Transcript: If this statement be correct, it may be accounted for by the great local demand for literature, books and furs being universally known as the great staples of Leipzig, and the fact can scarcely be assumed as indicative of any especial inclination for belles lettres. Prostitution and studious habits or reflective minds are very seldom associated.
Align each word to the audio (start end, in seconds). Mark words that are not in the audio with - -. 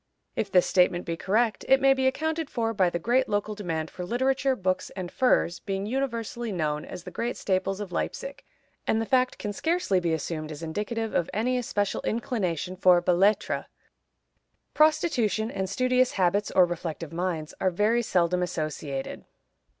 If 0.35 0.51
this 0.51 0.65
statement 0.65 1.05
be 1.05 1.15
correct, 1.15 1.63
it 1.67 1.79
may 1.79 1.93
be 1.93 2.07
accounted 2.07 2.49
for 2.49 2.73
by 2.73 2.89
the 2.89 2.97
great 2.97 3.29
local 3.29 3.53
demand 3.53 3.91
for 3.91 4.03
literature, 4.03 4.55
books 4.55 4.89
and 4.95 5.11
furs 5.11 5.59
being 5.59 5.85
universally 5.85 6.51
known 6.51 6.85
as 6.85 7.03
the 7.03 7.11
great 7.11 7.37
staples 7.37 7.79
of 7.79 7.91
Leipzig, 7.91 8.43
and 8.87 8.99
the 8.99 9.05
fact 9.05 9.37
can 9.37 9.53
scarcely 9.53 9.99
be 9.99 10.11
assumed 10.11 10.51
as 10.51 10.63
indicative 10.63 11.13
of 11.13 11.29
any 11.35 11.55
especial 11.55 12.01
inclination 12.01 12.75
for 12.75 12.99
belles 12.99 13.19
lettres. 13.19 13.65
Prostitution 14.73 15.51
and 15.51 15.69
studious 15.69 16.13
habits 16.13 16.49
or 16.49 16.65
reflective 16.65 17.13
minds 17.13 17.53
are 17.61 17.69
very 17.69 18.01
seldom 18.01 18.41
associated. 18.41 19.25